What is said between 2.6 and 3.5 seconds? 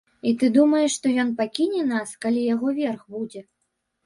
верх будзе?